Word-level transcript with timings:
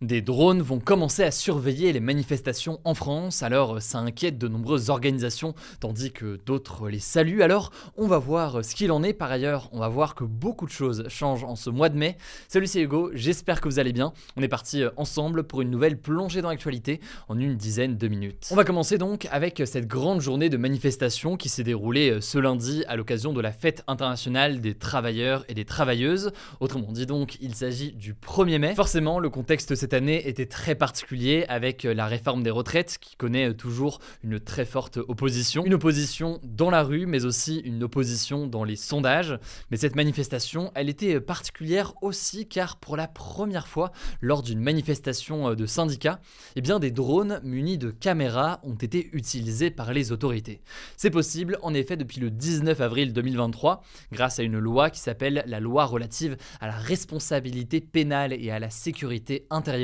Des 0.00 0.22
drones 0.22 0.62
vont 0.62 0.78
commencer 0.78 1.24
à 1.24 1.32
surveiller 1.32 1.92
les 1.92 1.98
manifestations 1.98 2.78
en 2.84 2.94
France, 2.94 3.42
alors 3.42 3.82
ça 3.82 3.98
inquiète 3.98 4.38
de 4.38 4.46
nombreuses 4.46 4.90
organisations, 4.90 5.56
tandis 5.80 6.12
que 6.12 6.38
d'autres 6.46 6.88
les 6.88 7.00
saluent. 7.00 7.42
Alors 7.42 7.72
on 7.96 8.06
va 8.06 8.18
voir 8.18 8.64
ce 8.64 8.76
qu'il 8.76 8.92
en 8.92 9.02
est. 9.02 9.12
Par 9.12 9.32
ailleurs, 9.32 9.68
on 9.72 9.80
va 9.80 9.88
voir 9.88 10.14
que 10.14 10.22
beaucoup 10.22 10.66
de 10.66 10.70
choses 10.70 11.08
changent 11.08 11.42
en 11.42 11.56
ce 11.56 11.68
mois 11.68 11.88
de 11.88 11.98
mai. 11.98 12.16
Salut, 12.46 12.68
c'est 12.68 12.80
Hugo, 12.80 13.10
j'espère 13.12 13.60
que 13.60 13.68
vous 13.68 13.80
allez 13.80 13.92
bien. 13.92 14.12
On 14.36 14.42
est 14.42 14.48
parti 14.48 14.84
ensemble 14.96 15.42
pour 15.42 15.62
une 15.62 15.70
nouvelle 15.70 16.00
plongée 16.00 16.42
dans 16.42 16.50
l'actualité 16.50 17.00
en 17.26 17.36
une 17.36 17.56
dizaine 17.56 17.98
de 17.98 18.06
minutes. 18.06 18.46
On 18.52 18.54
va 18.54 18.62
commencer 18.62 18.98
donc 18.98 19.26
avec 19.32 19.60
cette 19.66 19.88
grande 19.88 20.20
journée 20.20 20.48
de 20.48 20.56
manifestation 20.56 21.36
qui 21.36 21.48
s'est 21.48 21.64
déroulée 21.64 22.20
ce 22.20 22.38
lundi 22.38 22.84
à 22.86 22.94
l'occasion 22.94 23.32
de 23.32 23.40
la 23.40 23.50
fête 23.50 23.82
internationale 23.88 24.60
des 24.60 24.74
travailleurs 24.76 25.44
et 25.48 25.54
des 25.54 25.64
travailleuses. 25.64 26.30
Autrement 26.60 26.92
dit 26.92 27.06
donc, 27.06 27.36
il 27.40 27.56
s'agit 27.56 27.90
du 27.94 28.14
1er 28.14 28.58
mai. 28.60 28.74
Forcément, 28.76 29.18
le 29.18 29.28
contexte 29.28 29.74
cette 29.88 30.02
année 30.02 30.28
était 30.28 30.44
très 30.44 30.74
particulier 30.74 31.46
avec 31.48 31.84
la 31.84 32.06
réforme 32.06 32.42
des 32.42 32.50
retraites 32.50 32.98
qui 33.00 33.16
connaît 33.16 33.54
toujours 33.54 34.00
une 34.22 34.38
très 34.38 34.66
forte 34.66 34.98
opposition. 34.98 35.64
Une 35.64 35.72
opposition 35.72 36.40
dans 36.42 36.68
la 36.68 36.82
rue, 36.82 37.06
mais 37.06 37.24
aussi 37.24 37.60
une 37.60 37.82
opposition 37.82 38.46
dans 38.46 38.64
les 38.64 38.76
sondages. 38.76 39.38
Mais 39.70 39.78
cette 39.78 39.96
manifestation, 39.96 40.72
elle 40.74 40.90
était 40.90 41.20
particulière 41.20 41.94
aussi 42.02 42.46
car 42.46 42.76
pour 42.76 42.98
la 42.98 43.08
première 43.08 43.66
fois, 43.66 43.90
lors 44.20 44.42
d'une 44.42 44.60
manifestation 44.60 45.54
de 45.54 45.64
syndicats, 45.64 46.20
eh 46.54 46.60
bien 46.60 46.80
des 46.80 46.90
drones 46.90 47.40
munis 47.42 47.78
de 47.78 47.90
caméras 47.90 48.60
ont 48.64 48.74
été 48.74 49.08
utilisés 49.14 49.70
par 49.70 49.94
les 49.94 50.12
autorités. 50.12 50.60
C'est 50.98 51.08
possible 51.08 51.56
en 51.62 51.72
effet 51.72 51.96
depuis 51.96 52.20
le 52.20 52.30
19 52.30 52.78
avril 52.82 53.14
2023 53.14 53.82
grâce 54.12 54.38
à 54.38 54.42
une 54.42 54.58
loi 54.58 54.90
qui 54.90 55.00
s'appelle 55.00 55.44
la 55.46 55.60
loi 55.60 55.86
relative 55.86 56.36
à 56.60 56.66
la 56.66 56.76
responsabilité 56.76 57.80
pénale 57.80 58.34
et 58.34 58.50
à 58.50 58.58
la 58.58 58.68
sécurité 58.68 59.46
intérieure 59.48 59.77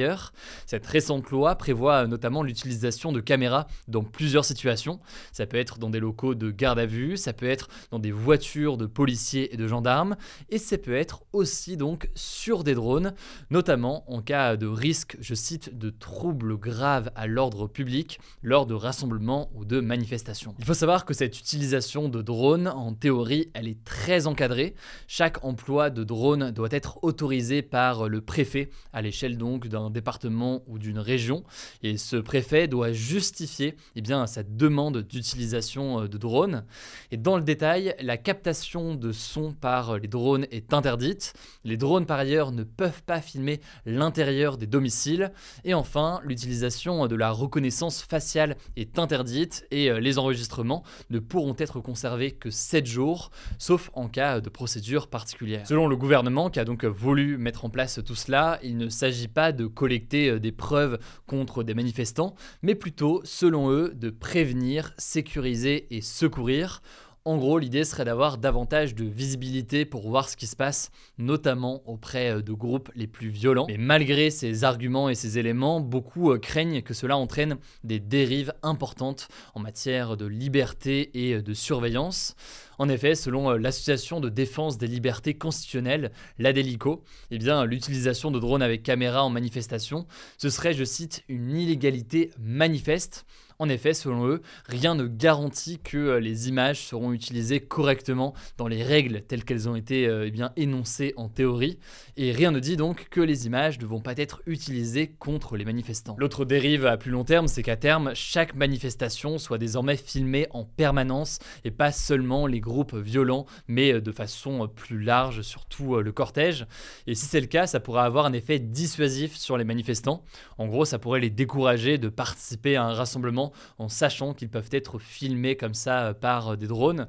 cette 0.67 0.87
récente 0.87 1.31
loi 1.31 1.55
prévoit 1.57 2.07
notamment 2.07 2.43
l'utilisation 2.43 3.13
de 3.13 3.21
caméras 3.21 3.67
dans 3.89 4.03
plusieurs 4.03 4.45
situations. 4.45 5.01
Ça 5.33 5.47
peut 5.47 5.57
être 5.57 5.79
dans 5.79 5.91
des 5.91 6.01
locaux 6.01 6.35
de 6.35 6.51
garde 6.51 6.79
à 6.79 6.87
vue, 6.87 7.17
ça 7.17 7.33
peut 7.33 7.49
être 7.49 7.69
dans 7.91 7.99
des 7.99 8.13
voitures 8.13 8.77
de 8.77 8.87
policiers 8.87 9.53
et 9.55 9.57
de 9.57 9.67
gendarmes, 9.67 10.17
et 10.51 10.59
ça 10.59 10.79
peut 10.79 10.95
être 10.95 11.25
aussi 11.33 11.77
donc 11.77 12.09
sur 12.15 12.65
des 12.65 12.75
drones, 12.75 13.15
notamment 13.51 14.05
en 14.11 14.21
cas 14.21 14.57
de 14.57 14.67
risque, 14.67 15.17
je 15.21 15.35
cite, 15.35 15.77
de 15.77 15.91
troubles 15.91 16.57
graves 16.57 17.11
à 17.15 17.27
l'ordre 17.27 17.67
public 17.67 18.19
lors 18.43 18.67
de 18.67 18.75
rassemblements 18.75 19.51
ou 19.55 19.65
de 19.65 19.81
manifestations. 19.81 20.55
Il 20.59 20.65
faut 20.65 20.75
savoir 20.75 21.05
que 21.05 21.15
cette 21.15 21.39
utilisation 21.39 22.09
de 22.09 22.23
drones, 22.23 22.69
en 22.69 22.95
théorie, 22.95 23.51
elle 23.55 23.69
est 23.69 23.83
très 23.85 24.27
encadrée. 24.27 24.75
Chaque 25.07 25.45
emploi 25.45 25.91
de 25.91 26.05
drone 26.05 26.51
doit 26.51 26.69
être 26.71 26.99
autorisé 27.03 27.63
par 27.63 28.09
le 28.09 28.21
préfet 28.21 28.71
à 28.93 29.03
l'échelle 29.03 29.39
donc 29.39 29.69
d'un 29.69 29.84
département 29.91 30.63
ou 30.67 30.79
d'une 30.79 30.99
région. 30.99 31.45
Et 31.83 31.97
ce 31.97 32.17
préfet 32.17 32.69
doit 32.69 32.93
justifier 32.93 33.77
eh 33.97 34.01
bien, 34.01 34.27
sa 34.27 34.43
demande 34.43 34.99
d'utilisation 34.99 36.03
euh, 36.03 36.09
de 36.09 36.19
drones. 36.19 36.65
Et 37.11 37.17
dans 37.17 37.37
le 37.37 37.43
détail, 37.43 37.95
la 38.01 38.17
captation 38.17 38.95
de 38.95 39.13
son 39.13 39.53
par 39.53 39.99
les 39.99 40.09
drones 40.09 40.47
est 40.51 40.73
interdite. 40.73 41.35
Les 41.65 41.77
drones, 41.77 42.07
par 42.07 42.19
ailleurs, 42.19 42.53
ne 42.53 42.65
peuvent 42.65 43.03
pas 43.03 43.21
filmer 43.21 43.61
l'intérieur 43.87 44.59
des 44.59 44.67
domiciles. 44.67 45.33
Et 45.65 45.75
enfin, 45.75 46.21
l'utilisation 46.25 47.07
de 47.07 47.17
la 47.17 47.31
reconnaissance 47.31 48.03
faciale 48.03 48.57
est 48.77 48.99
interdite 48.99 49.67
et 49.71 49.91
euh, 49.91 50.01
les 50.01 50.19
enregistrements 50.19 50.83
ne 51.11 51.19
pourront 51.19 51.57
être 51.59 51.81
conservés 51.81 52.33
que 52.33 52.51
7 52.51 52.87
jours, 52.87 53.31
sauf 53.59 53.91
en 53.95 54.09
cas 54.09 54.41
de 54.41 54.49
procédure 54.49 55.09
particulière. 55.09 55.67
Selon 55.67 55.87
le 55.87 55.97
gouvernement 55.97 56.51
qui 56.51 56.61
a 56.61 56.65
donc 56.65 56.85
voulu 56.85 57.37
mettre 57.39 57.65
en 57.65 57.71
place 57.71 58.01
tout 58.05 58.15
cela, 58.15 58.59
il 58.63 58.77
ne 58.77 58.89
s'agit 58.89 59.29
pas 59.29 59.53
de 59.53 59.67
collecter 59.75 60.31
euh, 60.31 60.41
des 60.41 60.53
preuves 60.53 60.99
contre 61.27 61.63
des 61.63 61.75
manifestants, 61.75 62.35
mais 62.63 62.75
plutôt, 62.75 63.21
selon 63.25 63.71
eux, 63.71 63.93
de 63.95 64.11
prévenir, 64.11 64.93
sécuriser 64.97 65.87
et 65.95 66.01
secourir. 66.01 66.81
En 67.27 67.39
gros, 67.39 67.59
l'idée 67.59 67.85
serait 67.85 68.05
d'avoir 68.05 68.37
davantage 68.37 68.95
de 68.95 69.07
visibilité 69.07 69.87
pour 69.87 70.07
voir 70.11 70.29
ce 70.29 70.37
qui 70.37 70.47
se 70.47 70.57
passe, 70.57 70.91
notamment 71.17 71.83
auprès 71.87 72.35
euh, 72.35 72.43
de 72.43 72.53
groupes 72.53 72.91
les 72.95 73.07
plus 73.07 73.29
violents. 73.29 73.65
Mais 73.67 73.79
malgré 73.79 74.29
ces 74.29 74.63
arguments 74.63 75.09
et 75.09 75.15
ces 75.15 75.39
éléments, 75.39 75.81
beaucoup 75.81 76.33
euh, 76.33 76.39
craignent 76.39 76.83
que 76.83 76.93
cela 76.93 77.17
entraîne 77.17 77.57
des 77.83 77.99
dérives 77.99 78.53
importantes 78.63 79.29
en 79.55 79.61
matière 79.61 80.19
de 80.19 80.27
liberté 80.27 81.11
et 81.15 81.41
de 81.41 81.55
surveillance. 81.55 82.37
En 82.79 82.89
effet, 82.89 83.15
selon 83.15 83.51
l'Association 83.53 84.21
de 84.21 84.29
défense 84.29 84.79
des 84.79 84.87
libertés 84.87 85.35
constitutionnelles, 85.35 86.13
l'ADELICO, 86.39 87.03
eh 87.31 87.39
bien, 87.39 87.65
l'utilisation 87.65 88.31
de 88.31 88.39
drones 88.39 88.63
avec 88.63 88.83
caméra 88.83 89.25
en 89.25 89.31
manifestation, 89.31 90.07
ce 90.39 90.51
serait, 90.51 90.75
je 90.75 90.85
cite, 90.85 91.25
une 91.29 91.57
illégalité 91.57 92.31
manifeste. 92.39 93.27
En 93.61 93.69
effet, 93.69 93.95
selon 93.95 94.27
eux, 94.27 94.43
rien 94.67 94.97
ne 94.97 95.07
garantit 95.07 95.79
que 95.79 96.17
les 96.17 96.49
images 96.49 96.81
seront 96.81 97.13
utilisées 97.13 97.61
correctement 97.61 98.35
dans 98.57 98.67
les 98.67 98.83
règles 98.83 99.23
telles 99.23 99.45
qu'elles 99.45 99.69
ont 99.69 99.77
été 99.77 100.09
eh 100.27 100.31
bien, 100.33 100.53
énoncées 100.57 101.15
en 101.17 101.29
théorie, 101.29 101.79
et 102.17 102.33
rien 102.33 102.51
ne 102.51 102.59
dit 102.59 102.77
donc 102.77 103.07
que 103.11 103.21
les 103.21 103.47
images 103.47 103.79
ne 103.79 103.87
vont 103.87 104.01
pas 104.01 104.15
être 104.17 104.43
utilisées 104.47 105.15
contre 105.21 105.57
les 105.57 105.65
manifestants. 105.65 106.17
L'autre 106.19 106.45
dérive 106.45 106.85
à 106.85 106.97
plus 106.97 107.13
long 107.13 107.23
terme, 107.23 107.47
c'est 107.47 107.63
qu'à 107.63 107.77
terme, 107.77 108.11
chaque 108.15 108.57
manifestation 108.57 109.39
soit 109.39 109.59
désormais 109.59 109.97
filmée 109.97 110.49
en 110.51 110.65
permanence 110.65 111.39
et 111.65 111.71
pas 111.71 111.93
seulement 111.93 112.49
les 112.49 112.61
groupes 112.65 112.97
violents, 112.97 113.47
mais 113.69 114.01
de 114.01 114.13
façon 114.13 114.67
plus 114.67 115.01
large 115.01 115.43
sur 115.43 115.67
tout 115.67 115.97
le 115.97 116.11
cortège. 116.11 116.67
Et 117.07 117.15
si 117.15 117.27
c'est 117.27 117.41
le 117.41 117.47
cas, 117.47 117.67
ça 117.67 117.79
pourrait 117.79 118.03
avoir 118.03 118.27
un 118.27 118.33
effet 118.33 118.59
dissuasif 118.59 119.37
sur 119.37 119.57
les 119.57 119.65
manifestants. 119.65 120.25
En 120.59 120.67
gros, 120.67 120.85
ça 120.85 120.99
pourrait 120.99 121.21
les 121.21 121.31
décourager 121.31 121.99
de 121.99 122.09
participer 122.09 122.77
à 122.77 122.85
un 122.85 122.95
rassemblement 122.95 123.53
en 123.79 123.89
sachant 123.89 124.35
qu'ils 124.35 124.49
peuvent 124.49 124.71
être 124.73 124.99
filmés 124.99 125.57
comme 125.57 125.75
ça 125.75 126.15
par 126.15 126.57
des 126.57 126.67
drones. 126.67 127.07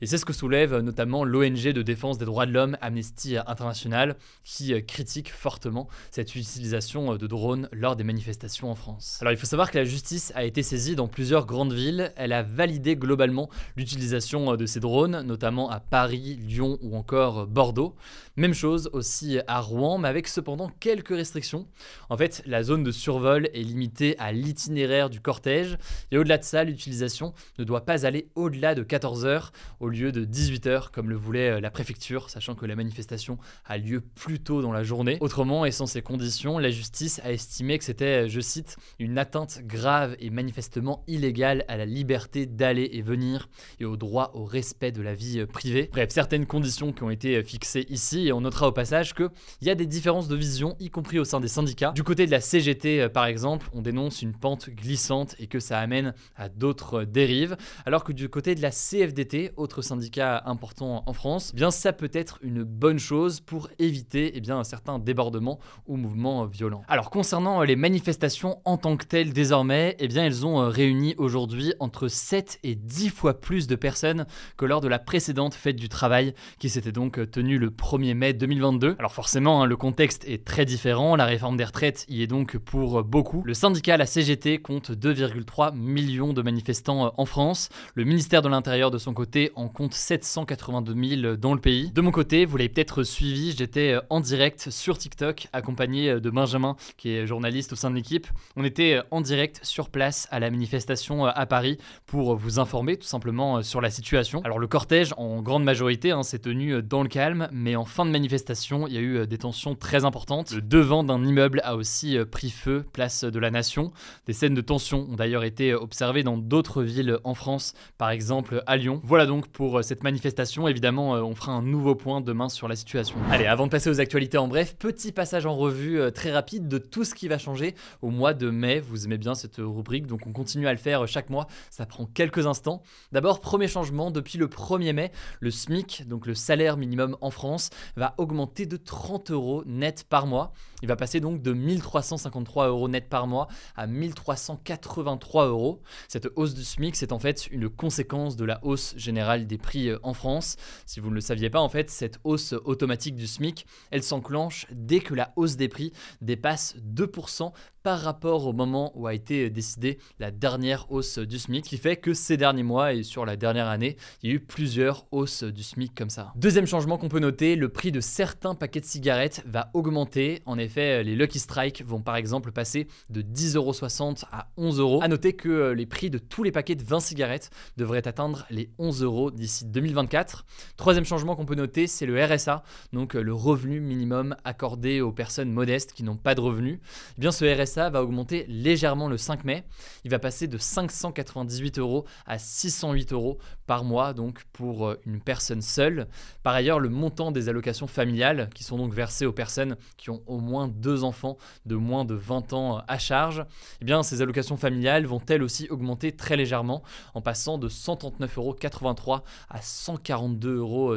Et 0.00 0.06
c'est 0.06 0.18
ce 0.18 0.24
que 0.24 0.32
soulève 0.32 0.76
notamment 0.78 1.24
l'ONG 1.24 1.72
de 1.72 1.82
défense 1.82 2.18
des 2.18 2.26
droits 2.26 2.46
de 2.46 2.52
l'homme 2.52 2.76
Amnesty 2.80 3.36
International, 3.36 4.16
qui 4.44 4.72
critique 4.84 5.32
fortement 5.32 5.88
cette 6.10 6.34
utilisation 6.34 7.16
de 7.16 7.26
drones 7.26 7.68
lors 7.72 7.96
des 7.96 8.04
manifestations 8.04 8.70
en 8.70 8.74
France. 8.74 9.18
Alors 9.20 9.32
il 9.32 9.38
faut 9.38 9.46
savoir 9.46 9.70
que 9.70 9.78
la 9.78 9.84
justice 9.84 10.32
a 10.34 10.44
été 10.44 10.62
saisie 10.62 10.94
dans 10.94 11.08
plusieurs 11.08 11.46
grandes 11.46 11.72
villes. 11.72 12.12
Elle 12.16 12.32
a 12.32 12.42
validé 12.42 12.96
globalement 12.96 13.48
l'utilisation 13.76 14.56
de 14.56 14.66
ces 14.66 14.80
drones 14.80 14.97
notamment 15.06 15.70
à 15.70 15.80
Paris, 15.80 16.38
Lyon 16.42 16.78
ou 16.82 16.96
encore 16.96 17.46
Bordeaux. 17.46 17.94
Même 18.36 18.54
chose 18.54 18.88
aussi 18.92 19.40
à 19.46 19.60
Rouen, 19.60 19.98
mais 19.98 20.08
avec 20.08 20.28
cependant 20.28 20.70
quelques 20.80 21.08
restrictions. 21.08 21.66
En 22.08 22.16
fait, 22.16 22.42
la 22.46 22.62
zone 22.62 22.84
de 22.84 22.92
survol 22.92 23.48
est 23.52 23.62
limitée 23.62 24.16
à 24.18 24.32
l'itinéraire 24.32 25.10
du 25.10 25.20
cortège, 25.20 25.76
et 26.12 26.18
au-delà 26.18 26.38
de 26.38 26.44
ça, 26.44 26.62
l'utilisation 26.62 27.34
ne 27.58 27.64
doit 27.64 27.84
pas 27.84 28.06
aller 28.06 28.28
au-delà 28.36 28.74
de 28.74 28.82
14 28.82 29.26
heures 29.26 29.52
au 29.80 29.88
lieu 29.88 30.12
de 30.12 30.24
18 30.24 30.66
heures, 30.68 30.90
comme 30.92 31.10
le 31.10 31.16
voulait 31.16 31.50
euh, 31.50 31.60
la 31.60 31.70
préfecture, 31.70 32.30
sachant 32.30 32.54
que 32.54 32.64
la 32.64 32.76
manifestation 32.76 33.38
a 33.64 33.76
lieu 33.76 34.00
plus 34.00 34.40
tôt 34.40 34.62
dans 34.62 34.72
la 34.72 34.84
journée. 34.84 35.18
Autrement, 35.20 35.64
et 35.64 35.72
sans 35.72 35.86
ces 35.86 36.02
conditions, 36.02 36.58
la 36.58 36.70
justice 36.70 37.20
a 37.24 37.32
estimé 37.32 37.76
que 37.78 37.84
c'était, 37.84 38.28
je 38.28 38.40
cite, 38.40 38.76
une 38.98 39.18
atteinte 39.18 39.62
grave 39.64 40.16
et 40.20 40.30
manifestement 40.30 41.02
illégale 41.06 41.64
à 41.68 41.76
la 41.76 41.86
liberté 41.86 42.46
d'aller 42.46 42.88
et 42.92 43.02
venir 43.02 43.48
et 43.80 43.84
au 43.84 43.96
droit 43.96 44.30
au 44.34 44.44
respect 44.44 44.87
de 44.90 45.02
la 45.02 45.14
vie 45.14 45.40
euh, 45.40 45.46
privée. 45.46 45.88
Bref, 45.92 46.10
certaines 46.10 46.46
conditions 46.46 46.92
qui 46.92 47.02
ont 47.02 47.10
été 47.10 47.36
euh, 47.36 47.42
fixées 47.42 47.86
ici, 47.88 48.28
et 48.28 48.32
on 48.32 48.40
notera 48.40 48.68
au 48.68 48.72
passage 48.72 49.14
qu'il 49.14 49.28
y 49.62 49.70
a 49.70 49.74
des 49.74 49.86
différences 49.86 50.28
de 50.28 50.36
vision, 50.36 50.76
y 50.80 50.90
compris 50.90 51.18
au 51.18 51.24
sein 51.24 51.40
des 51.40 51.48
syndicats. 51.48 51.92
Du 51.92 52.02
côté 52.02 52.26
de 52.26 52.30
la 52.30 52.40
CGT, 52.40 53.00
euh, 53.00 53.08
par 53.08 53.26
exemple, 53.26 53.68
on 53.72 53.82
dénonce 53.82 54.22
une 54.22 54.32
pente 54.32 54.70
glissante 54.70 55.34
et 55.38 55.46
que 55.46 55.60
ça 55.60 55.78
amène 55.78 56.14
à 56.36 56.48
d'autres 56.48 57.04
dérives, 57.04 57.56
alors 57.86 58.04
que 58.04 58.12
du 58.12 58.28
côté 58.28 58.54
de 58.54 58.62
la 58.62 58.70
CFDT, 58.70 59.52
autre 59.56 59.82
syndicat 59.82 60.42
important 60.46 61.02
en 61.06 61.12
France, 61.12 61.50
eh 61.54 61.56
bien 61.56 61.70
ça 61.70 61.92
peut 61.92 62.10
être 62.12 62.38
une 62.42 62.62
bonne 62.62 62.98
chose 62.98 63.40
pour 63.40 63.68
éviter 63.78 64.32
eh 64.34 64.40
bien, 64.40 64.58
un 64.58 64.64
certain 64.64 64.98
débordement 64.98 65.58
ou 65.86 65.96
mouvement 65.96 66.46
violent. 66.46 66.82
Alors 66.88 67.10
concernant 67.10 67.62
les 67.62 67.76
manifestations 67.76 68.60
en 68.64 68.76
tant 68.76 68.96
que 68.96 69.04
telles 69.04 69.32
désormais, 69.32 69.96
eh 69.98 70.08
bien 70.08 70.24
elles 70.24 70.46
ont 70.46 70.68
réuni 70.68 71.14
aujourd'hui 71.18 71.74
entre 71.80 72.08
7 72.08 72.60
et 72.62 72.74
10 72.74 73.10
fois 73.10 73.40
plus 73.40 73.66
de 73.66 73.76
personnes 73.76 74.26
que 74.56 74.64
lors 74.64 74.77
de 74.80 74.88
la 74.88 74.98
précédente 74.98 75.54
fête 75.54 75.76
du 75.76 75.88
travail 75.88 76.34
qui 76.58 76.68
s'était 76.68 76.92
donc 76.92 77.20
tenue 77.30 77.58
le 77.58 77.70
1er 77.70 78.14
mai 78.14 78.32
2022. 78.32 78.96
Alors 78.98 79.12
forcément, 79.12 79.62
hein, 79.62 79.66
le 79.66 79.76
contexte 79.76 80.24
est 80.28 80.44
très 80.44 80.64
différent, 80.64 81.16
la 81.16 81.24
réforme 81.24 81.56
des 81.56 81.64
retraites 81.64 82.04
y 82.08 82.22
est 82.22 82.26
donc 82.26 82.58
pour 82.58 83.02
beaucoup. 83.04 83.42
Le 83.44 83.54
syndicat, 83.54 83.96
la 83.96 84.06
CGT, 84.06 84.58
compte 84.58 84.90
2,3 84.90 85.74
millions 85.74 86.32
de 86.32 86.42
manifestants 86.42 87.12
en 87.16 87.24
France. 87.26 87.68
Le 87.94 88.04
ministère 88.04 88.42
de 88.42 88.48
l'Intérieur, 88.48 88.90
de 88.90 88.98
son 88.98 89.14
côté, 89.14 89.50
en 89.54 89.68
compte 89.68 89.94
782 89.94 90.94
000 91.22 91.36
dans 91.36 91.54
le 91.54 91.60
pays. 91.60 91.90
De 91.90 92.00
mon 92.00 92.10
côté, 92.10 92.44
vous 92.44 92.56
l'avez 92.56 92.68
peut-être 92.68 93.02
suivi, 93.02 93.54
j'étais 93.56 93.96
en 94.10 94.20
direct 94.20 94.70
sur 94.70 94.98
TikTok, 94.98 95.48
accompagné 95.52 96.20
de 96.20 96.30
Benjamin, 96.30 96.76
qui 96.96 97.10
est 97.10 97.26
journaliste 97.26 97.72
au 97.72 97.76
sein 97.76 97.90
de 97.90 97.96
l'équipe. 97.96 98.26
On 98.56 98.64
était 98.64 99.00
en 99.10 99.20
direct 99.20 99.60
sur 99.62 99.90
place 99.90 100.28
à 100.30 100.40
la 100.40 100.50
manifestation 100.50 101.24
à 101.26 101.46
Paris 101.46 101.78
pour 102.06 102.36
vous 102.36 102.58
informer 102.58 102.96
tout 102.96 103.06
simplement 103.06 103.62
sur 103.62 103.80
la 103.80 103.90
situation. 103.90 104.40
Alors 104.44 104.58
le 104.58 104.67
cortège, 104.68 105.12
en 105.16 105.42
grande 105.42 105.64
majorité, 105.64 106.12
hein, 106.12 106.22
s'est 106.22 106.38
tenu 106.38 106.82
dans 106.82 107.02
le 107.02 107.08
calme, 107.08 107.48
mais 107.52 107.76
en 107.76 107.84
fin 107.84 108.06
de 108.06 108.10
manifestation, 108.10 108.86
il 108.86 108.94
y 108.94 108.98
a 108.98 109.00
eu 109.00 109.26
des 109.26 109.38
tensions 109.38 109.74
très 109.74 110.04
importantes. 110.04 110.52
Le 110.52 110.62
devant 110.62 111.02
d'un 111.02 111.24
immeuble 111.24 111.60
a 111.64 111.76
aussi 111.76 112.16
pris 112.30 112.50
feu, 112.50 112.84
place 112.92 113.24
de 113.24 113.38
la 113.38 113.50
Nation. 113.50 113.92
Des 114.26 114.32
scènes 114.32 114.54
de 114.54 114.60
tension 114.60 115.06
ont 115.10 115.16
d'ailleurs 115.16 115.44
été 115.44 115.74
observées 115.74 116.22
dans 116.22 116.36
d'autres 116.36 116.82
villes 116.82 117.18
en 117.24 117.34
France, 117.34 117.74
par 117.96 118.10
exemple 118.10 118.62
à 118.66 118.76
Lyon. 118.76 119.00
Voilà 119.04 119.26
donc 119.26 119.48
pour 119.48 119.82
cette 119.82 120.02
manifestation. 120.02 120.68
Évidemment, 120.68 121.12
on 121.12 121.34
fera 121.34 121.52
un 121.52 121.62
nouveau 121.62 121.94
point 121.94 122.20
demain 122.20 122.48
sur 122.48 122.68
la 122.68 122.76
situation. 122.76 123.16
Allez, 123.30 123.46
avant 123.46 123.66
de 123.66 123.70
passer 123.70 123.90
aux 123.90 124.00
actualités 124.00 124.38
en 124.38 124.48
bref, 124.48 124.76
petit 124.78 125.12
passage 125.12 125.46
en 125.46 125.56
revue 125.56 126.00
très 126.12 126.30
rapide 126.30 126.68
de 126.68 126.78
tout 126.78 127.04
ce 127.04 127.14
qui 127.14 127.28
va 127.28 127.38
changer 127.38 127.74
au 128.02 128.10
mois 128.10 128.34
de 128.34 128.50
mai. 128.50 128.80
Vous 128.80 129.06
aimez 129.06 129.18
bien 129.18 129.34
cette 129.34 129.56
rubrique, 129.58 130.06
donc 130.06 130.26
on 130.26 130.32
continue 130.32 130.66
à 130.66 130.72
le 130.72 130.78
faire 130.78 131.06
chaque 131.08 131.30
mois. 131.30 131.46
Ça 131.70 131.86
prend 131.86 132.06
quelques 132.06 132.46
instants. 132.46 132.82
D'abord, 133.12 133.40
premier 133.40 133.68
changement, 133.68 134.10
depuis 134.10 134.38
le 134.38 134.48
1er 134.58 134.92
mai, 134.92 135.12
le 135.40 135.50
SMIC, 135.50 136.08
donc 136.08 136.26
le 136.26 136.34
salaire 136.34 136.76
minimum 136.76 137.16
en 137.20 137.30
France, 137.30 137.70
va 137.96 138.14
augmenter 138.18 138.66
de 138.66 138.76
30 138.76 139.30
euros 139.30 139.62
net 139.66 140.04
par 140.08 140.26
mois. 140.26 140.52
Il 140.82 140.88
va 140.88 140.96
passer 140.96 141.20
donc 141.20 141.42
de 141.42 141.52
1353 141.52 142.68
euros 142.68 142.88
net 142.88 143.08
par 143.08 143.26
mois 143.26 143.48
à 143.76 143.86
1383 143.86 145.46
euros. 145.46 145.80
Cette 146.08 146.28
hausse 146.36 146.54
du 146.54 146.64
SMIC, 146.64 146.96
c'est 146.96 147.12
en 147.12 147.18
fait 147.18 147.46
une 147.48 147.68
conséquence 147.68 148.36
de 148.36 148.44
la 148.44 148.58
hausse 148.64 148.94
générale 148.96 149.46
des 149.46 149.58
prix 149.58 149.90
en 150.02 150.14
France. 150.14 150.56
Si 150.86 151.00
vous 151.00 151.10
ne 151.10 151.14
le 151.14 151.20
saviez 151.20 151.50
pas, 151.50 151.60
en 151.60 151.68
fait, 151.68 151.90
cette 151.90 152.18
hausse 152.24 152.54
automatique 152.64 153.14
du 153.14 153.26
SMIC, 153.26 153.66
elle 153.90 154.02
s'enclenche 154.02 154.66
dès 154.72 155.00
que 155.00 155.14
la 155.14 155.32
hausse 155.36 155.56
des 155.56 155.68
prix 155.68 155.92
dépasse 156.20 156.76
2% 156.78 157.52
par 157.82 158.00
rapport 158.00 158.46
au 158.46 158.52
moment 158.52 158.92
où 158.94 159.06
a 159.06 159.14
été 159.14 159.48
décidée 159.50 159.98
la 160.18 160.30
dernière 160.30 160.90
hausse 160.90 161.18
du 161.18 161.38
SMIC, 161.38 161.64
qui 161.64 161.78
fait 161.78 161.96
que 161.96 162.12
ces 162.12 162.36
derniers 162.36 162.62
mois 162.62 162.92
et 162.92 163.02
sur 163.02 163.24
la 163.24 163.36
dernière 163.36 163.68
année, 163.68 163.96
il 164.22 164.28
y 164.28 164.32
a 164.32 164.36
eu 164.36 164.40
plusieurs 164.48 165.06
hausses 165.12 165.44
du 165.44 165.62
SMIC 165.62 165.94
comme 165.94 166.10
ça. 166.10 166.32
Deuxième 166.34 166.66
changement 166.66 166.98
qu'on 166.98 167.08
peut 167.08 167.20
noter, 167.20 167.54
le 167.54 167.68
prix 167.68 167.92
de 167.92 168.00
certains 168.00 168.54
paquets 168.54 168.80
de 168.80 168.84
cigarettes 168.86 169.42
va 169.46 169.70
augmenter. 169.74 170.42
En 170.46 170.58
effet, 170.58 171.04
les 171.04 171.14
Lucky 171.14 171.38
Strike 171.38 171.84
vont 171.84 172.02
par 172.02 172.16
exemple 172.16 172.50
passer 172.50 172.88
de 173.10 173.22
10,60€ 173.22 174.24
à 174.32 174.48
11€. 174.58 175.04
A 175.04 175.08
noter 175.08 175.34
que 175.34 175.70
les 175.70 175.86
prix 175.86 176.10
de 176.10 176.18
tous 176.18 176.42
les 176.42 176.50
paquets 176.50 176.74
de 176.74 176.82
20 176.82 177.00
cigarettes 177.00 177.50
devraient 177.76 178.08
atteindre 178.08 178.46
les 178.50 178.70
11 178.78 179.02
euros 179.02 179.30
d'ici 179.30 179.66
2024. 179.66 180.46
Troisième 180.76 181.04
changement 181.04 181.36
qu'on 181.36 181.46
peut 181.46 181.54
noter, 181.54 181.86
c'est 181.86 182.06
le 182.06 182.22
RSA, 182.24 182.62
donc 182.92 183.14
le 183.14 183.34
revenu 183.34 183.80
minimum 183.80 184.34
accordé 184.44 185.00
aux 185.00 185.12
personnes 185.12 185.52
modestes 185.52 185.92
qui 185.92 186.02
n'ont 186.02 186.16
pas 186.16 186.34
de 186.34 186.40
revenus. 186.40 186.80
Eh 187.16 187.20
bien, 187.20 187.30
ce 187.30 187.44
RSA 187.44 187.90
va 187.90 188.02
augmenter 188.02 188.46
légèrement 188.48 189.08
le 189.08 189.18
5 189.18 189.44
mai. 189.44 189.64
Il 190.04 190.10
va 190.10 190.18
passer 190.18 190.48
de 190.48 190.56
598 190.56 191.78
euros 191.78 192.06
à 192.26 192.38
608 192.38 193.12
euros 193.12 193.38
par 193.66 193.84
mois, 193.84 194.14
donc 194.14 194.37
pour 194.52 194.88
euh, 194.88 195.00
une 195.06 195.20
personne 195.20 195.62
seule. 195.62 196.06
Par 196.42 196.54
ailleurs, 196.54 196.80
le 196.80 196.88
montant 196.88 197.30
des 197.30 197.48
allocations 197.48 197.86
familiales, 197.86 198.48
qui 198.54 198.64
sont 198.64 198.76
donc 198.76 198.92
versées 198.92 199.26
aux 199.26 199.32
personnes 199.32 199.76
qui 199.96 200.10
ont 200.10 200.22
au 200.26 200.38
moins 200.38 200.68
deux 200.68 201.04
enfants 201.04 201.36
de 201.66 201.76
moins 201.76 202.04
de 202.04 202.14
20 202.14 202.52
ans 202.52 202.82
à 202.86 202.98
charge, 202.98 203.44
eh 203.80 204.02
ces 204.02 204.22
allocations 204.22 204.56
familiales 204.56 205.06
vont 205.06 205.22
elles 205.28 205.42
aussi 205.42 205.68
augmenter 205.70 206.12
très 206.12 206.36
légèrement, 206.36 206.82
en 207.14 207.20
passant 207.20 207.58
de 207.58 207.68
139,83 207.68 209.08
euros 209.08 209.20
à 209.48 209.58
142,07 209.58 210.48
euros 210.48 210.96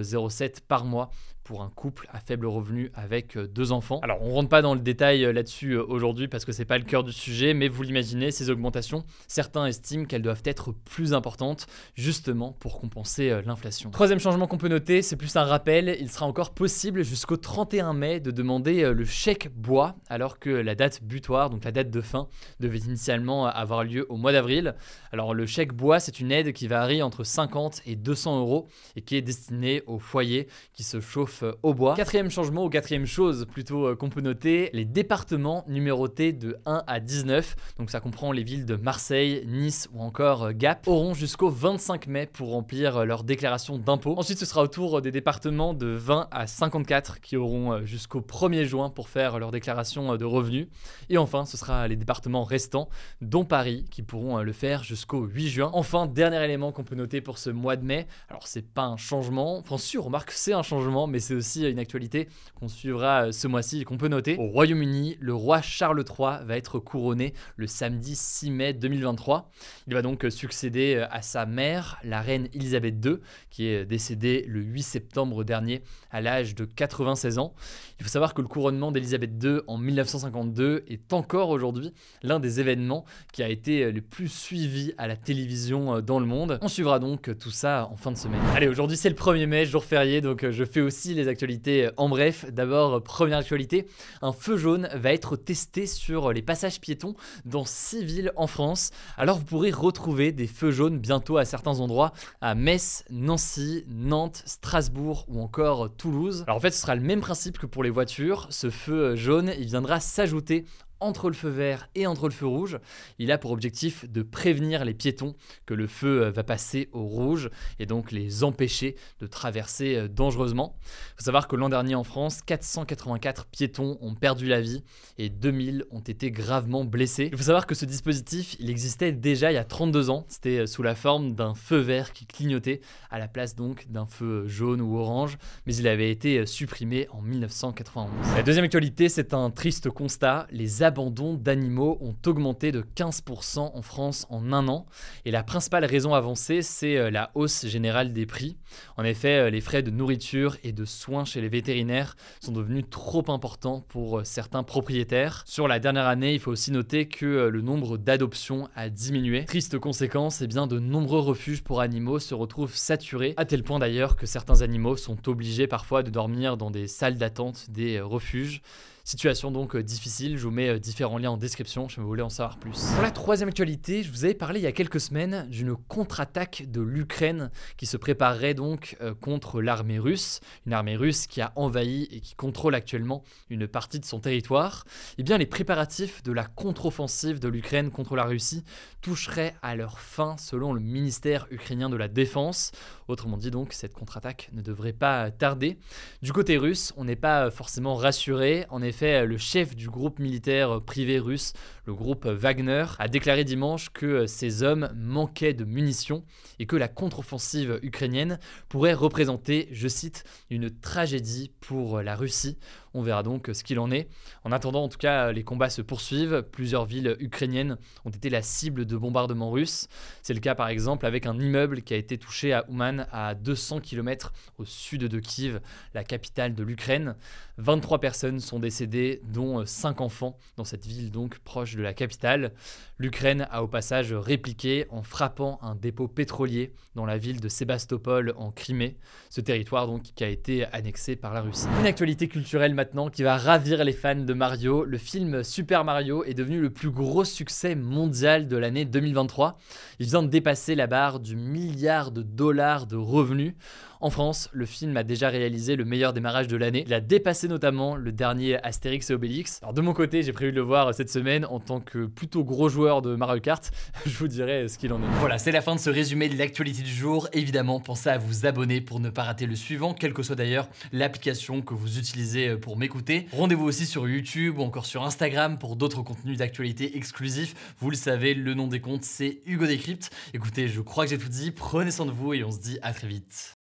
par 0.68 0.86
mois 0.86 1.10
pour 1.52 1.64
un 1.64 1.70
couple 1.70 2.08
à 2.14 2.22
faible 2.22 2.46
revenu 2.46 2.94
avec 2.94 3.36
euh, 3.36 3.46
deux 3.46 3.74
enfants. 3.74 4.00
Alors 4.04 4.22
on 4.22 4.32
rentre 4.32 4.48
pas 4.48 4.62
dans 4.62 4.74
le 4.74 4.80
détail 4.80 5.26
euh, 5.26 5.34
là-dessus 5.34 5.74
euh, 5.74 5.84
aujourd'hui 5.86 6.30
parce 6.30 6.46
que 6.46 6.54
c'est 6.54 6.64
pas 6.64 6.78
le 6.78 6.86
cœur 6.86 7.04
du 7.04 7.12
sujet, 7.12 7.54
mais 7.54 7.68
vous 7.68 7.84
l'imaginez, 7.84 8.32
ces 8.32 8.50
augmentations, 8.50 9.04
certains 9.28 9.66
estiment 9.66 10.06
qu'elles 10.06 10.22
doivent 10.22 10.44
être 10.46 10.72
plus 10.72 11.14
importantes 11.14 11.68
justement 11.94 12.54
pour 12.54 12.80
compenser 12.80 13.42
l'inflation. 13.46 13.90
Troisième 13.90 14.22
changement 14.22 14.48
qu'on 14.48 14.58
peut 14.58 14.70
noter, 14.70 15.02
c'est 15.02 15.18
plus 15.18 15.36
un 15.36 15.44
rappel, 15.44 15.98
il 16.00 16.10
sera 16.10 16.26
encore 16.26 16.52
possible 16.52 17.04
jusqu'au 17.04 17.36
31 17.36 17.92
mai 17.92 18.22
de 18.22 18.32
demander 18.32 18.90
le 18.94 19.04
chèque 19.04 19.50
bois 19.54 19.96
alors 20.08 20.40
que 20.40 20.50
la 20.50 20.74
date 20.74 21.04
butoir, 21.04 21.50
donc 21.50 21.66
la 21.66 21.74
date 21.74 21.90
de 21.92 22.00
fin, 22.00 22.30
devait 22.62 22.80
initialement 22.80 23.46
avoir 23.48 23.84
lieu 23.84 24.06
au 24.08 24.16
mois 24.16 24.32
d'avril. 24.32 24.76
Alors 25.12 25.34
le 25.34 25.46
chèque 25.46 25.74
bois, 25.74 26.00
c'est 26.00 26.22
une 26.22 26.32
aide 26.32 26.54
qui 26.54 26.68
varie 26.68 27.02
entre 27.04 27.26
50 27.26 27.82
et 27.86 27.98
200 27.98 28.40
euros 28.40 28.70
et 28.96 29.02
qui 29.02 29.18
est 29.18 29.22
destinée 29.22 29.84
aux 29.86 30.00
foyers 30.00 30.48
qui 30.72 30.84
se 30.84 31.02
chauffent 31.02 31.41
euh, 31.44 31.54
au 31.64 31.74
bois. 31.74 31.96
Quatrième 31.96 32.30
changement, 32.30 32.66
ou 32.66 32.70
quatrième 32.70 33.06
chose 33.06 33.46
plutôt 33.52 33.88
euh, 33.88 33.96
qu'on 33.96 34.10
peut 34.10 34.22
noter, 34.22 34.70
les 34.74 34.86
départements 34.86 35.64
numérotés 35.68 36.34
de 36.34 36.58
1 36.66 36.84
à 36.88 37.00
19, 37.00 37.56
donc 37.78 37.90
ça 37.90 38.00
comprend 38.00 38.32
les 38.32 38.44
villes 38.44 38.66
de 38.66 38.76
Marseille, 38.76 39.44
Nice 39.48 39.90
ou 39.94 40.02
encore 40.02 40.44
euh, 40.44 40.52
Gap, 40.54 40.88
auront 40.88 41.14
jusqu'au 41.14 41.50
25 41.50 42.08
mai 42.08 42.26
pour 42.26 42.50
remplir 42.50 43.06
leur 43.06 43.24
déclaration 43.24 43.78
d'impôt. 43.78 44.16
Ensuite, 44.18 44.38
ce 44.38 44.46
sera 44.46 44.64
au 44.64 44.68
tour 44.68 45.02
des 45.02 45.12
départements 45.12 45.74
de 45.74 45.88
20 45.88 46.28
à 46.32 46.48
54 46.48 47.22
qui 47.22 47.38
auront 47.38 47.86
jusqu'au 47.86 48.22
1er 48.22 48.66
juin 48.66 48.90
pour 48.90 49.10
faire 49.10 49.40
leur 49.40 49.52
déclaration 49.52 50.16
de 50.18 50.26
revenus. 50.26 50.68
Et 51.10 51.18
enfin, 51.18 51.46
ce 51.46 51.58
sera 51.58 51.88
les 51.88 51.96
départements 51.96 52.44
restants, 52.44 52.90
dont 53.22 53.46
Paris, 53.46 53.86
qui 53.90 54.02
pourront 54.02 54.40
le 54.40 54.52
faire 54.52 54.84
jusqu'au 54.84 55.26
8 55.26 55.48
juin. 55.48 55.70
Enfin, 55.74 56.08
dernier 56.08 56.44
élément 56.44 56.72
qu'on 56.72 56.84
peut 56.84 56.96
noter 56.96 57.22
pour 57.22 57.38
ce 57.38 57.50
mois 57.50 57.76
de 57.76 57.86
mai, 57.86 58.08
alors 58.30 58.48
c'est 58.48 58.68
pas 58.68 58.84
un 58.84 58.98
changement, 58.98 59.58
enfin 59.58 59.78
si, 59.78 59.98
remarque, 59.98 60.32
c'est 60.32 60.54
un 60.54 60.64
changement, 60.64 61.08
mais 61.08 61.20
c'est 61.22 61.36
aussi 61.36 61.70
une 61.70 61.80
actualité 61.80 62.28
qu'on 62.56 62.68
suivra 62.68 63.28
euh, 63.28 63.32
ce 63.32 63.48
mois-ci 63.48 63.82
et 63.82 63.84
qu'on 63.84 63.98
peut 63.98 64.08
noter. 64.08 64.38
Au 64.38 64.48
Royaume-Uni, 64.48 65.18
le 65.20 65.34
roi 65.34 65.62
Charles 65.62 66.04
III 66.08 66.46
va 66.46 66.58
être 66.58 66.80
couronné 66.80 67.34
le 67.56 67.68
samedi 67.68 68.16
6 68.16 68.52
mai 68.52 68.74
2023. 68.74 69.50
Il 69.88 69.94
va 69.94 70.02
donc 70.02 70.26
succéder 70.30 70.96
euh, 70.96 71.08
à 71.10 71.22
sa 71.22 71.46
mère, 71.46 72.00
la 72.04 72.22
reine 72.22 72.48
Elisabeth 72.54 73.04
II, 73.06 73.18
qui 73.50 73.68
est 73.68 73.86
décédée 73.86 74.46
le 74.48 74.62
8 74.62 74.82
septembre 74.84 75.44
dernier 75.44 75.82
à 76.12 76.22
l'âge 76.22 76.56
de 76.56 76.66
96 76.66 77.40
ans. 77.40 77.54
Il 78.00 78.04
faut 78.04 78.10
savoir 78.10 78.34
que 78.34 78.42
le 78.42 78.48
couronnement 78.48 78.92
d'Elisabeth 78.92 79.32
II 79.44 79.60
en 79.68 79.78
1952 79.78 80.84
est 80.88 81.14
encore 81.14 81.50
aujourd'hui 81.50 81.94
l'un 82.24 82.40
des 82.40 82.60
événements 82.60 83.06
qui 83.32 83.44
a 83.44 83.50
été 83.50 83.84
euh, 83.84 83.92
le 83.92 84.02
plus 84.02 84.28
suivi 84.28 84.94
à 84.98 85.08
la 85.08 85.16
télévision 85.16 86.02
dans 86.02 86.20
le 86.20 86.26
monde. 86.26 86.60
On 86.62 86.68
suivra 86.68 87.00
donc 87.00 87.38
tout 87.38 87.52
ça 87.52 87.88
en 87.92 87.96
fin 87.96 88.12
de 88.12 88.18
semaine. 88.18 88.42
Allez, 88.56 88.68
aujourd'hui 88.68 88.98
c'est 88.98 89.10
le 89.10 89.16
1er 89.16 89.46
mai, 89.46 89.66
jour 89.66 89.84
férié, 89.84 90.22
donc 90.22 90.50
je 90.50 90.66
fais 90.66 90.82
aussi 90.82 91.11
les 91.14 91.28
actualités 91.28 91.90
en 91.98 92.10
bref. 92.10 92.46
D'abord, 92.52 93.04
première 93.04 93.40
actualité, 93.40 93.88
un 94.22 94.32
feu 94.32 94.58
jaune 94.58 94.90
va 94.94 95.14
être 95.14 95.36
testé 95.36 95.86
sur 95.86 96.32
les 96.32 96.42
passages 96.42 96.80
piétons 96.80 97.16
dans 97.46 97.66
six 97.66 98.04
villes 98.04 98.32
en 98.36 98.48
France. 98.48 98.92
Alors 99.18 99.38
vous 99.38 99.46
pourrez 99.46 99.72
retrouver 99.72 100.32
des 100.32 100.48
feux 100.48 100.72
jaunes 100.72 101.00
bientôt 101.00 101.38
à 101.38 101.46
certains 101.46 101.80
endroits, 101.80 102.12
à 102.42 102.56
Metz, 102.56 103.04
Nancy, 103.10 103.86
Nantes, 103.88 104.44
Strasbourg 104.46 105.26
ou 105.28 105.42
encore 105.42 105.96
Toulouse. 105.96 106.44
Alors 106.48 106.58
en 106.58 106.62
fait, 106.62 106.72
ce 106.72 106.82
sera 106.82 106.96
le 106.96 107.02
même 107.02 107.22
principe 107.22 107.58
que 107.58 107.66
pour 107.66 107.84
les 107.84 107.90
voitures. 107.90 108.48
Ce 108.50 108.70
feu 108.70 109.16
jaune, 109.16 109.52
il 109.58 109.66
viendra 109.66 110.00
s'ajouter 110.00 110.66
entre 111.02 111.30
le 111.30 111.36
feu 111.36 111.50
vert 111.50 111.90
et 111.96 112.08
entre 112.08 112.28
le 112.28 112.34
feu 112.34 112.46
rouge. 112.46 112.80
Il 113.20 113.32
a 113.32 113.38
pour 113.38 113.52
objectif 113.52 114.10
de 114.10 114.22
prévenir 114.22 114.86
les 114.86 114.94
piétons 114.94 115.36
que 115.66 115.74
le 115.74 115.88
feu 115.88 116.24
euh, 116.24 116.32
va 116.32 116.44
passer 116.44 116.90
au 116.94 117.04
rouge 117.04 117.50
et 117.80 117.86
donc 117.86 118.12
les 118.12 118.44
empêcher 118.44 118.96
de 119.20 119.28
traverser 119.28 119.96
euh, 119.96 120.08
dangereusement. 120.08 120.76
Il 120.84 121.18
faut 121.18 121.26
savoir 121.26 121.48
que 121.48 121.56
l'an 121.56 121.70
dernier 121.70 121.96
en 121.96 122.04
France, 122.04 122.42
484 122.46 123.48
piétons 123.48 123.98
ont 124.02 124.16
perdu 124.16 124.48
la 124.48 124.62
vie 124.62 124.84
et 125.18 125.30
2000 125.30 125.86
ont 125.92 126.00
été 126.00 126.32
gravement 126.32 126.86
blessés. 126.86 127.30
Il 127.32 127.38
faut 127.38 127.44
savoir 127.44 127.68
que 127.68 127.76
ce 127.76 127.86
dispositif, 127.86 128.56
il 128.60 128.70
existait 128.70 129.12
déjà 129.12 129.52
il 129.52 129.56
y 129.56 129.58
a 129.58 129.66
32 129.66 130.10
ans. 130.10 130.26
C'était 130.30 130.60
euh, 130.60 130.66
sous 130.68 130.84
la 130.84 130.96
forme 130.96 131.34
d'un 131.34 131.56
feu 131.56 131.78
vert 131.78 132.14
qui 132.14 132.26
clignotait 132.26 132.82
à 133.10 133.20
la 133.20 133.28
place 133.28 133.56
donc 133.56 133.88
d'un 133.90 134.06
feu 134.06 134.48
jaune 134.48 134.82
ou 134.82 134.98
orange, 134.98 135.38
mais 135.66 135.76
il 135.76 135.88
avait 135.88 136.12
été 136.12 136.46
supprimé 136.46 137.08
en 137.12 137.22
1991. 137.22 138.10
La 138.36 138.44
deuxième 138.44 138.66
actualité, 138.66 139.10
c'est 139.10 139.34
un 139.34 139.50
triste 139.50 139.90
constat. 139.90 140.48
Les 140.52 140.84
d'abandon 140.92 141.36
d'animaux 141.36 141.98
ont 142.02 142.16
augmenté 142.28 142.74
de 142.74 142.82
15% 142.82 143.60
en 143.60 143.82
France 143.82 144.28
en 144.30 144.52
un 144.52 144.68
an. 144.68 144.86
Et 145.24 145.32
la 145.32 145.42
principale 145.42 145.86
raison 145.86 146.14
avancée, 146.14 146.62
c'est 146.62 146.98
euh, 146.98 147.10
la 147.10 147.32
hausse 147.34 147.66
générale 147.66 148.12
des 148.12 148.26
prix. 148.26 148.58
En 148.98 149.06
effet, 149.06 149.38
euh, 149.38 149.50
les 149.50 149.62
frais 149.62 149.84
de 149.84 149.90
nourriture 149.90 150.58
et 150.66 150.74
de 150.74 150.84
soins 150.84 151.24
chez 151.24 151.40
les 151.40 151.48
vétérinaires 151.48 152.18
sont 152.42 152.52
devenus 152.52 152.84
trop 152.90 153.24
importants 153.30 153.86
pour 153.88 154.20
euh, 154.20 154.24
certains 154.26 154.64
propriétaires. 154.64 155.44
Sur 155.48 155.70
la 155.70 155.80
dernière 155.80 156.08
année, 156.08 156.34
il 156.34 156.42
faut 156.42 156.52
aussi 156.52 156.74
noter 156.74 157.08
que 157.08 157.48
le 157.48 157.62
nombre 157.62 157.98
d'adoptions 157.98 158.68
a 158.76 158.90
diminué. 158.90 159.46
Triste 159.46 159.80
conséquence, 159.80 160.42
eh 160.42 160.48
bien, 160.48 160.68
de 160.68 160.78
nombreux 160.78 161.22
refuges 161.22 161.64
pour 161.64 161.80
animaux 161.80 162.20
se 162.20 162.34
retrouvent 162.34 162.76
saturés, 162.76 163.34
à 163.38 163.46
tel 163.46 163.64
point 163.64 163.80
d'ailleurs 163.80 164.18
que 164.18 164.26
certains 164.26 164.62
animaux 164.62 164.98
sont 164.98 165.30
obligés 165.30 165.68
parfois 165.68 166.04
de 166.04 166.10
dormir 166.10 166.58
dans 166.58 166.70
des 166.70 166.88
salles 166.88 167.18
d'attente 167.18 167.70
des 167.70 168.02
refuges. 168.02 168.62
Situation 169.04 169.52
donc 169.52 169.76
euh, 169.76 169.82
difficile, 169.82 170.38
je 170.38 170.44
vous 170.44 170.52
mets 170.52 170.70
euh, 170.70 170.80
différents 170.80 171.18
liens 171.18 171.32
en 171.32 171.38
description 171.38 171.90
si 171.90 172.00
vous 172.00 172.06
voulez 172.06 172.22
en 172.22 172.30
savoir 172.30 172.58
plus. 172.58 172.92
Pour 172.94 173.02
la 173.02 173.12
troisième 173.12 173.50
actualité, 173.50 174.04
je 174.04 174.12
vous 174.12 174.26
avais 174.26 174.36
parlé 174.36 174.60
il 174.60 174.64
y 174.64 174.68
a 174.68 174.72
quelques 174.72 175.00
semaines 175.00 175.48
d'une 175.50 175.76
contre-attaque 175.76 176.66
de 176.68 176.82
l'Ukraine 176.82 177.50
qui 177.78 177.88
se 177.88 177.98
préparerait 177.98 178.54
donc 178.54 178.98
euh, 179.02 179.16
contre 179.16 179.62
l'armée 179.62 179.98
russe, 179.98 180.40
une 180.68 180.74
armée 180.74 180.96
russe 180.96 181.26
qui 181.26 181.42
a 181.42 181.52
envahi 181.56 182.08
et 182.12 182.20
qui 182.20 182.36
contrôle 182.36 182.76
actuellement 182.76 183.24
une 183.50 183.68
partie 183.68 184.00
de 184.00 184.06
son 184.06 184.20
territoire. 184.20 184.86
Eh 185.18 185.24
bien 185.24 185.38
les 185.38 185.48
préparatifs 185.48 186.22
de 186.24 186.32
la 186.32 186.46
contre-offensive 186.46 187.40
de 187.40 187.48
l'Ukraine 187.48 187.90
contre 187.90 188.16
la 188.16 188.26
Russie 188.26 188.64
toucheraient 189.02 189.56
à 189.64 189.76
leur 189.76 190.00
fin 190.00 190.38
selon 190.38 190.74
le 190.74 190.80
ministère 190.80 191.48
ukrainien 191.50 191.90
de 191.90 191.98
la 191.98 192.08
Défense. 192.08 192.72
Autrement 193.08 193.38
dit 193.38 193.52
donc, 193.52 193.74
cette 193.74 193.94
contre-attaque 193.94 194.50
ne 194.54 194.62
devrait 194.62 194.94
pas 194.94 195.32
tarder. 195.32 195.78
Du 196.22 196.32
côté 196.32 196.58
russe, 196.58 196.94
on 196.98 197.04
n'est 197.04 197.16
pas 197.16 197.50
forcément 197.52 197.96
rassuré. 197.96 198.66
Effet, 198.92 199.26
le 199.26 199.38
chef 199.38 199.76
du 199.76 199.90
groupe 199.90 200.20
militaire 200.20 200.82
privé 200.82 201.18
russe, 201.18 201.54
le 201.86 201.94
groupe 201.94 202.28
Wagner, 202.28 202.86
a 203.00 203.08
déclaré 203.08 203.44
dimanche 203.44 203.90
que 203.90 204.28
ses 204.28 204.64
hommes 204.64 204.90
manquaient 204.96 205.54
de 205.54 205.64
munitions 205.64 206.24
et 206.60 206.66
que 206.66 206.76
la 206.76 206.88
contre-offensive 206.88 207.80
ukrainienne 207.82 208.38
pourrait 208.70 208.94
représenter, 208.94 209.70
je 209.72 209.88
cite, 209.88 210.26
une 210.50 210.70
tragédie 210.70 211.52
pour 211.62 212.02
la 212.02 212.16
Russie. 212.16 212.58
On 212.94 213.02
verra 213.02 213.24
donc 213.24 213.50
ce 213.54 213.64
qu'il 213.64 213.80
en 213.80 213.92
est. 213.92 214.10
En 214.44 214.52
attendant, 214.52 214.84
en 214.84 214.90
tout 214.90 214.98
cas, 214.98 215.32
les 215.32 215.44
combats 215.44 215.70
se 215.70 215.82
poursuivent. 215.82 216.44
Plusieurs 216.52 216.86
villes 216.86 217.16
ukrainiennes 217.20 217.78
ont 218.06 218.10
été 218.10 218.30
la 218.30 218.42
cible 218.42 218.86
de 218.86 218.98
bombardements 218.98 219.52
russes. 219.52 219.88
C'est 220.22 220.34
le 220.34 220.40
cas 220.40 220.56
par 220.56 220.68
exemple 220.68 221.06
avec 221.06 221.26
un 221.26 221.40
immeuble 221.40 221.82
qui 221.82 221.94
a 221.94 221.98
été 221.98 222.18
touché 222.18 222.54
à 222.54 222.70
Ouman, 222.70 223.08
à 223.12 223.36
200 223.36 223.80
km 223.80 224.34
au 224.58 224.66
sud 224.66 225.04
de 225.04 225.20
Kiev, 225.20 225.62
la 225.94 226.04
capitale 226.04 226.54
de 226.54 226.64
l'Ukraine. 226.64 227.16
23 227.58 228.00
personnes 228.00 228.40
sont 228.40 228.60
décédées, 228.60 229.22
dont 229.32 229.66
5 229.66 230.02
enfants, 230.02 230.38
dans 230.58 230.64
cette 230.64 230.86
ville 230.86 231.12
donc 231.12 231.40
proche 231.40 231.76
de 231.76 231.82
la 231.82 231.94
capitale. 231.94 232.54
L'Ukraine 232.98 233.48
a 233.52 233.64
au 233.64 233.68
passage 233.68 234.14
répliqué 234.14 234.86
en 234.90 235.04
frappant 235.04 235.60
un 235.62 235.76
dépôt 235.76 236.08
pétrolier 236.08 236.74
dans 236.96 237.06
la 237.06 237.18
ville 237.18 237.40
de 237.40 237.50
Sébastopol 237.50 238.34
en 238.38 238.52
Crimée, 238.52 238.98
ce 239.30 239.42
territoire 239.42 239.88
donc 239.88 240.04
qui 240.04 240.24
a 240.24 240.28
été 240.28 240.66
annexé 240.66 241.16
par 241.16 241.34
la 241.34 241.42
Russie. 241.42 241.68
Une 241.80 241.86
actualité 241.86 242.28
culturelle 242.28 242.74
maintenant 242.82 243.12
qui 243.12 243.22
va 243.22 243.38
ravir 243.38 243.84
les 243.84 243.94
fans 243.94 244.16
de 244.16 244.34
Mario. 244.34 244.86
Le 244.86 244.98
film 244.98 245.44
Super 245.44 245.84
Mario 245.84 246.24
est 246.24 246.34
devenu 246.34 246.60
le 246.60 246.72
plus 246.72 246.90
gros 246.90 247.24
succès 247.24 247.76
mondial 247.76 248.48
de 248.48 248.58
l'année 248.58 248.86
2023. 248.86 249.60
Il 250.00 250.08
vient 250.08 250.24
de 250.24 250.30
dépasser 250.30 250.74
la 250.74 250.88
barre 250.88 251.20
du 251.20 251.36
milliard 251.36 252.10
de 252.10 252.24
dollars 252.24 252.88
de 252.88 252.96
revenus. 252.96 253.54
En 254.04 254.10
France, 254.10 254.50
le 254.52 254.66
film 254.66 254.98
a 254.98 255.04
déjà 255.04 255.30
réalisé 255.30 255.76
le 255.76 255.86
meilleur 255.86 256.12
démarrage 256.12 256.48
de 256.48 256.58
l'année. 256.58 256.84
Il 256.88 256.94
a 256.96 257.02
dépassé 257.02 257.48
notamment 257.48 257.96
le 257.96 258.12
dernier 258.12 258.56
Astérix 258.64 259.12
et 259.12 259.14
Obélix. 259.14 259.60
Alors 259.62 259.76
de 259.76 259.82
mon 259.82 259.94
côté, 259.94 260.24
j'ai 260.24 260.34
prévu 260.34 260.50
de 260.52 260.56
le 260.56 260.64
voir 260.64 260.92
cette 260.96 261.12
semaine 261.12 261.46
en 261.46 261.60
tant 261.60 261.80
que 261.80 262.08
plutôt 262.08 262.44
gros 262.44 262.68
joueur 262.68 263.04
de 263.04 263.16
Mario 263.16 263.40
Kart. 263.40 263.72
Je 264.08 264.18
vous 264.18 264.28
dirai 264.28 264.68
ce 264.68 264.80
qu'il 264.80 264.92
en 264.92 264.98
est. 265.04 265.08
Voilà, 265.20 265.38
c'est 265.38 265.52
la 265.52 265.62
fin 265.62 265.76
de 265.76 265.80
ce 265.80 265.92
résumé 265.92 266.30
de 266.30 266.38
l'actualité 266.40 266.82
du 266.82 266.90
jour. 266.90 267.28
Évidemment, 267.34 267.80
pensez 267.80 268.10
à 268.10 268.18
vous 268.18 268.48
abonner 268.48 268.82
pour 268.82 269.00
ne 269.00 269.12
pas 269.12 269.22
rater 269.22 269.46
le 269.46 269.56
suivant, 269.56 269.94
quelle 269.94 270.14
que 270.14 270.24
soit 270.24 270.36
d'ailleurs 270.36 270.68
l'application 270.92 271.62
que 271.62 271.76
vous 271.76 272.00
utilisez 272.00 272.58
pour 272.58 272.78
m'écouter. 272.78 273.28
Rendez-vous 273.34 273.66
aussi 273.66 273.86
sur 273.86 274.10
YouTube 274.10 274.58
ou 274.58 274.64
encore 274.64 274.88
sur 274.88 275.04
Instagram 275.04 275.60
pour 275.60 275.76
d'autres 275.76 276.02
contenus 276.02 276.40
d'actualité 276.40 276.98
exclusifs. 276.98 277.76
Vous 277.78 277.92
le 277.92 277.98
savez, 277.98 278.34
le 278.34 278.56
nom 278.56 278.66
des 278.66 278.82
comptes, 278.82 279.04
c'est 279.04 279.44
Hugo 279.46 279.68
Décrypte. 279.68 280.10
Écoutez, 280.34 280.68
je 280.68 280.82
crois 280.82 281.04
que 281.04 281.12
j'ai 281.12 281.20
tout 281.20 281.30
dit. 281.30 281.52
Prenez 281.52 281.92
soin 281.92 282.08
de 282.08 282.12
vous 282.12 282.34
et 282.34 282.44
on 282.44 282.50
se 282.50 282.60
dit 282.60 282.80
à 282.82 282.94
très 282.94 283.08
vite. 283.08 283.61